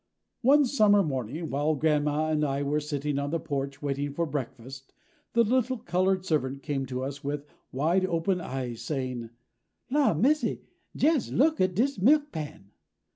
One 0.41 0.65
summer 0.65 1.03
morning, 1.03 1.51
while 1.51 1.75
Grandma 1.75 2.31
and 2.31 2.43
I 2.43 2.63
were 2.63 2.79
sitting 2.79 3.19
on 3.19 3.29
the 3.29 3.39
porch 3.39 3.83
waiting 3.83 4.15
for 4.15 4.25
breakfast, 4.25 4.95
the 5.33 5.43
little 5.43 5.77
colored 5.77 6.25
servant 6.25 6.63
came 6.63 6.87
to 6.87 7.03
us 7.03 7.23
with 7.23 7.45
wide 7.71 8.07
open 8.07 8.41
eyes, 8.41 8.81
saying: 8.81 9.29
"La, 9.91 10.15
Missy, 10.15 10.63
jes 10.95 11.29
look 11.31 11.61
at 11.61 11.75
dis 11.75 11.99
milk 11.99 12.31
pan!" 12.31 12.71